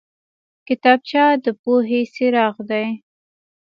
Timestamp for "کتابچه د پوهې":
0.67-2.01